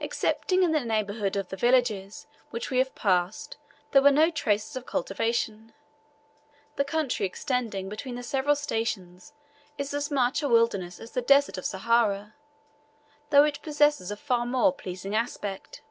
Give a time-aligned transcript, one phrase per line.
[0.00, 3.58] Excepting in the neighbourhood of the villages which we have passed
[3.90, 5.74] there were no traces of cultivation.
[6.76, 9.34] The country extending between the several stations
[9.76, 12.34] is as much a wilderness as the desert of Sahara,
[13.28, 15.82] though it possesses a far more pleasing aspect.